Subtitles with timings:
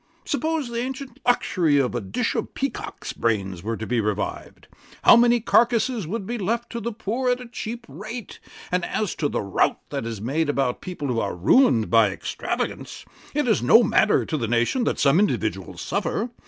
[0.25, 4.67] Suppose the ancient luxury of a dish of peacock's brains were to be revived,
[5.03, 8.39] how many carcases would be left to the poor at a cheap rate:
[8.71, 13.05] and as to the rout that is made about people who are ruined by extravagance,
[13.35, 16.31] it is no matter to the nation that some individuals suffer.